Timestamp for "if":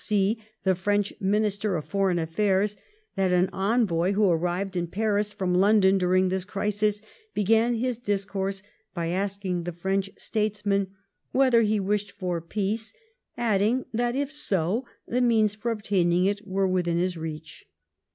14.15-14.31